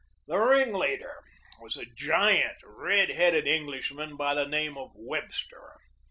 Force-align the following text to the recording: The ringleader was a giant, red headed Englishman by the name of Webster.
The 0.25 0.39
ringleader 0.39 1.21
was 1.61 1.77
a 1.77 1.85
giant, 1.85 2.57
red 2.63 3.11
headed 3.11 3.45
Englishman 3.47 4.15
by 4.17 4.33
the 4.33 4.47
name 4.47 4.75
of 4.75 4.93
Webster. 4.95 5.75